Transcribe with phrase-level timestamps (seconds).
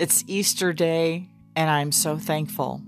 [0.00, 2.80] It's Easter Day, and I'm so thankful.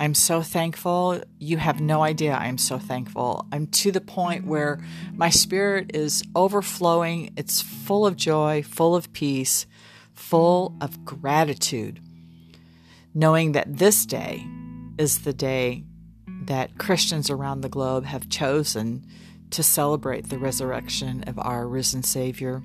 [0.00, 1.22] I'm so thankful.
[1.38, 2.32] You have no idea.
[2.34, 3.46] I'm so thankful.
[3.52, 4.80] I'm to the point where
[5.14, 7.32] my spirit is overflowing.
[7.36, 9.66] It's full of joy, full of peace,
[10.14, 12.00] full of gratitude,
[13.14, 14.44] knowing that this day
[14.98, 15.84] is the day
[16.26, 19.06] that Christians around the globe have chosen
[19.50, 22.64] to celebrate the resurrection of our risen Savior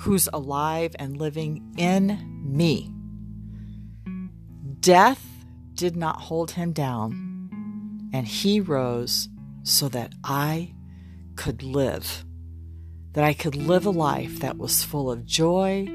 [0.00, 2.90] who's alive and living in me.
[4.80, 5.26] Death
[5.74, 9.28] did not hold him down, and he rose
[9.62, 10.74] so that I
[11.36, 12.24] could live,
[13.12, 15.86] that I could live a life that was full of joy,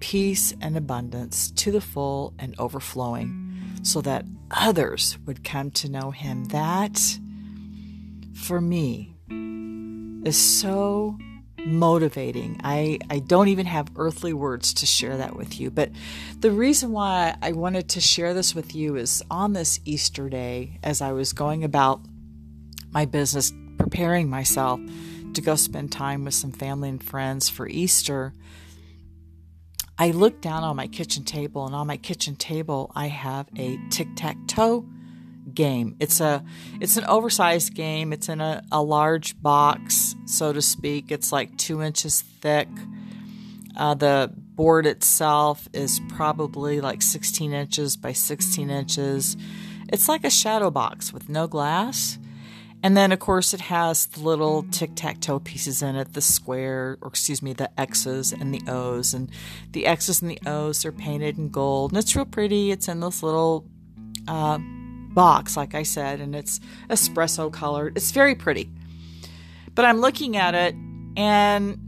[0.00, 6.10] peace, and abundance to the full and overflowing, so that others would come to know
[6.10, 6.44] him.
[6.46, 7.00] That,
[8.34, 9.16] for me,
[10.26, 11.16] is so
[11.66, 12.60] motivating.
[12.62, 15.70] I, I don't even have earthly words to share that with you.
[15.70, 15.90] But
[16.38, 20.78] the reason why I wanted to share this with you is on this Easter day,
[20.82, 22.00] as I was going about
[22.90, 24.80] my business, preparing myself
[25.34, 28.32] to go spend time with some family and friends for Easter.
[29.98, 33.78] I looked down on my kitchen table, and on my kitchen table, I have a
[33.90, 34.86] tic tac toe
[35.52, 35.96] game.
[36.00, 36.44] It's a
[36.80, 38.12] it's an oversized game.
[38.12, 41.10] It's in a, a large box, so to speak.
[41.10, 42.68] It's like two inches thick.
[43.76, 49.36] Uh, the board itself is probably like 16 inches by 16 inches.
[49.92, 52.18] It's like a shadow box with no glass.
[52.82, 56.20] And then, of course, it has the little tic tac toe pieces in it the
[56.20, 59.12] square, or excuse me, the X's and the O's.
[59.14, 59.30] And
[59.72, 61.92] the X's and the O's are painted in gold.
[61.92, 62.70] And it's real pretty.
[62.70, 63.66] It's in this little
[64.28, 64.58] uh,
[65.16, 67.96] box, like I said, and it's espresso colored.
[67.96, 68.70] It's very pretty.
[69.74, 70.74] But I'm looking at it
[71.16, 71.80] and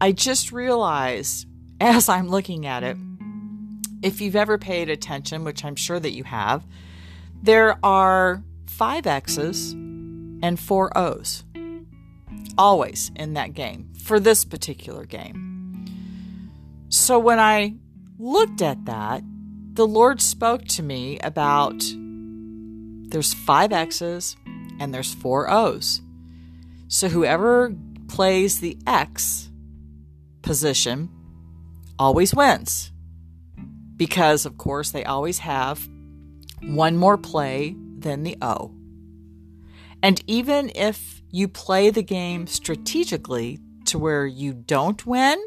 [0.00, 1.46] I just realized
[1.80, 2.96] as I'm looking at it,
[4.02, 6.64] if you've ever paid attention, which I'm sure that you have,
[7.42, 11.44] there are five X's and four O's
[12.56, 15.86] always in that game for this particular game.
[16.88, 17.74] So when I
[18.18, 19.22] looked at that,
[19.74, 21.82] the Lord spoke to me about
[23.12, 24.36] there's five X's
[24.80, 26.00] and there's four O's.
[26.88, 27.74] So whoever
[28.08, 29.50] plays the X
[30.40, 31.10] position
[31.98, 32.90] always wins.
[33.96, 35.88] Because, of course, they always have
[36.62, 38.74] one more play than the O.
[40.02, 45.38] And even if you play the game strategically to where you don't win,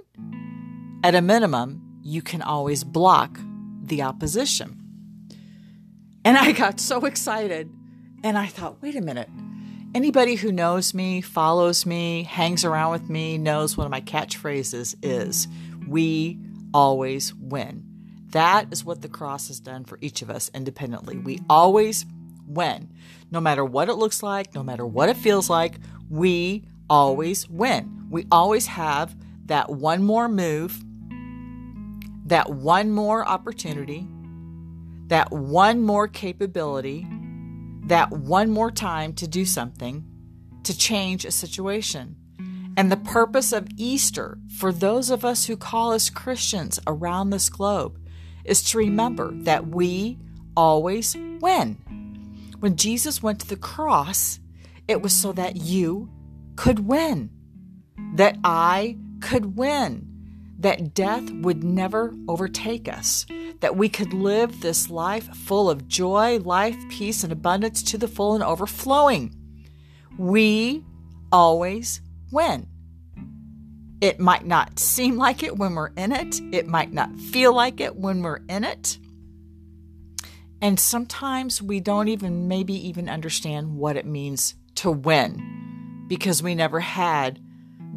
[1.03, 3.39] at a minimum, you can always block
[3.81, 4.84] the opposition.
[6.25, 7.71] And I got so excited.
[8.23, 9.29] And I thought, wait a minute.
[9.93, 14.95] Anybody who knows me, follows me, hangs around with me, knows one of my catchphrases
[15.03, 15.47] is
[15.87, 16.39] we
[16.73, 17.85] always win.
[18.31, 21.17] That is what the cross has done for each of us independently.
[21.17, 22.07] We always
[22.47, 22.89] win.
[23.29, 25.75] No matter what it looks like, no matter what it feels like,
[26.09, 28.07] we always win.
[28.09, 29.15] We always have
[29.45, 30.83] that one more move,
[32.25, 34.07] that one more opportunity,
[35.07, 37.07] that one more capability,
[37.85, 40.03] that one more time to do something
[40.63, 42.15] to change a situation.
[42.77, 47.49] And the purpose of Easter for those of us who call us Christians around this
[47.49, 47.99] globe
[48.43, 50.17] is to remember that we
[50.57, 51.77] always win.
[52.59, 54.39] When Jesus went to the cross,
[54.87, 56.09] it was so that you
[56.55, 57.29] could win,
[58.15, 60.07] that I could win,
[60.59, 63.25] that death would never overtake us,
[63.61, 68.07] that we could live this life full of joy, life, peace, and abundance to the
[68.07, 69.33] full and overflowing.
[70.17, 70.83] We
[71.31, 72.01] always
[72.31, 72.67] win.
[74.01, 77.79] It might not seem like it when we're in it, it might not feel like
[77.79, 78.97] it when we're in it.
[80.61, 86.55] And sometimes we don't even, maybe even understand what it means to win because we
[86.55, 87.39] never had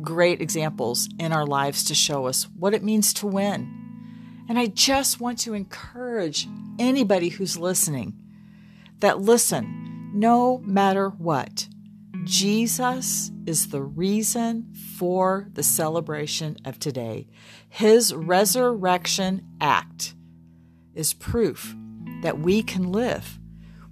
[0.00, 3.78] great examples in our lives to show us what it means to win.
[4.49, 6.49] And I just want to encourage
[6.79, 8.15] anybody who's listening
[9.00, 11.69] that listen, no matter what,
[12.25, 17.29] Jesus is the reason for the celebration of today.
[17.69, 20.15] His resurrection act
[20.95, 21.75] is proof
[22.23, 23.39] that we can live.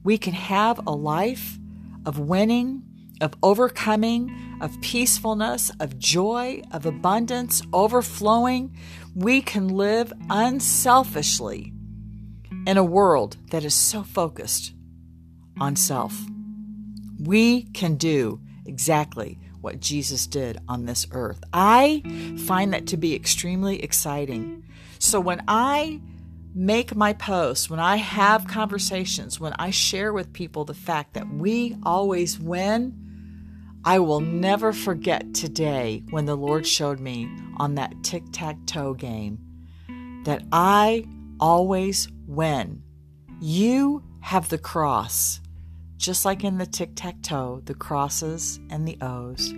[0.02, 1.58] We can have a life
[2.04, 2.82] of winning,
[3.20, 8.76] of overcoming, of peacefulness, of joy, of abundance, overflowing
[9.14, 11.72] we can live unselfishly
[12.66, 14.74] in a world that is so focused
[15.58, 16.14] on self.
[17.18, 21.42] We can do exactly what Jesus did on this earth.
[21.52, 22.02] I
[22.46, 24.64] find that to be extremely exciting
[24.98, 26.00] So when I
[26.54, 31.28] make my posts, when I have conversations, when I share with people the fact that
[31.28, 33.05] we always win,
[33.86, 38.94] I will never forget today when the Lord showed me on that tic tac toe
[38.94, 39.38] game
[40.24, 41.04] that I
[41.38, 42.82] always win.
[43.40, 45.40] You have the cross,
[45.98, 49.54] just like in the tic tac toe, the crosses and the O's.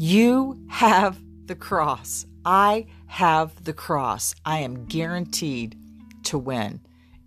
[0.00, 2.24] You have the cross.
[2.46, 4.34] I have the cross.
[4.46, 5.76] I am guaranteed
[6.22, 6.80] to win.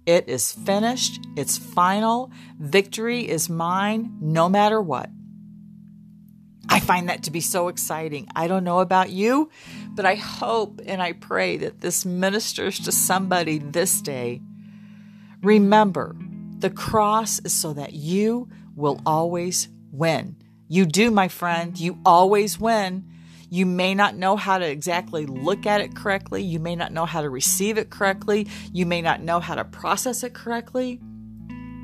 [0.07, 1.19] It is finished.
[1.37, 2.31] It's final.
[2.57, 5.11] Victory is mine no matter what.
[6.71, 8.29] I find that to be so exciting.
[8.33, 9.49] I don't know about you,
[9.89, 14.41] but I hope and I pray that this ministers to somebody this day.
[15.43, 16.15] Remember,
[16.59, 20.37] the cross is so that you will always win.
[20.69, 21.77] You do, my friend.
[21.77, 23.05] You always win.
[23.49, 26.41] You may not know how to exactly look at it correctly.
[26.41, 28.47] You may not know how to receive it correctly.
[28.71, 31.01] You may not know how to process it correctly.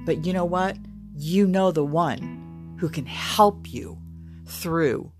[0.06, 0.78] But you know what?
[1.14, 4.00] You know the one who can help you
[4.48, 5.12] through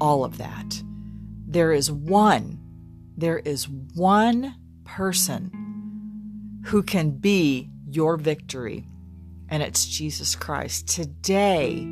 [0.00, 0.82] all of that.
[1.46, 2.60] There is one,
[3.16, 5.50] there is one person
[6.66, 8.86] who can be your victory,
[9.48, 10.88] and it's Jesus Christ.
[10.88, 11.86] Today,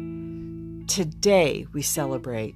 [0.87, 2.55] today we celebrate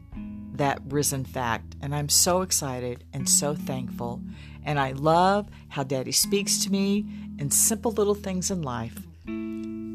[0.58, 1.76] that risen fact.
[1.80, 4.20] And I'm so excited and so thankful.
[4.64, 7.06] And I love how Daddy speaks to me
[7.38, 8.98] in simple little things in life.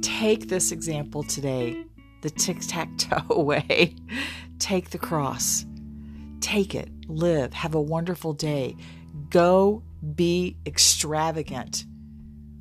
[0.02, 1.84] Take this example today
[2.24, 3.96] the tic tac toe way.
[4.58, 5.66] Take the cross.
[6.40, 6.90] Take it.
[7.08, 7.54] Live.
[7.54, 8.76] Have a wonderful day.
[9.30, 9.84] Go
[10.16, 11.86] be extravagant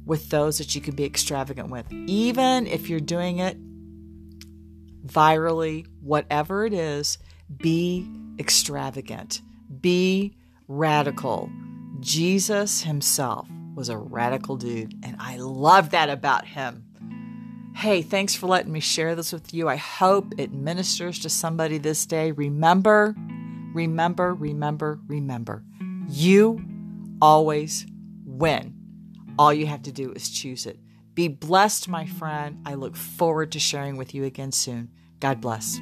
[0.04, 1.90] with those that you can be extravagant with.
[1.92, 3.56] Even if you're doing it
[5.06, 7.18] virally, whatever it is,
[7.56, 9.42] be extravagant,
[9.80, 10.36] be
[10.66, 11.50] radical.
[12.00, 16.84] Jesus himself was a radical dude, and I love that about him.
[17.74, 19.68] Hey, thanks for letting me share this with you.
[19.68, 22.30] I hope it ministers to somebody this day.
[22.30, 23.14] Remember,
[23.74, 25.64] remember, remember, remember.
[26.08, 26.62] You
[27.20, 27.86] always
[28.24, 28.74] win.
[29.38, 30.78] All you have to do is choose it.
[31.14, 32.62] Be blessed, my friend.
[32.66, 34.90] I look forward to sharing with you again soon.
[35.20, 35.80] God bless.